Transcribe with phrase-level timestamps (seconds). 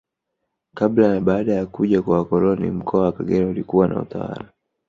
[0.73, 4.47] Kabla na baada ya kuja kwa wakoloni Mkoa wa Kagera ulikuwa na utawala